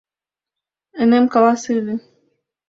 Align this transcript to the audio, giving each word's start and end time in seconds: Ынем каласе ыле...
Ынем 1.01 1.25
каласе 1.33 1.69
ыле... 1.79 1.95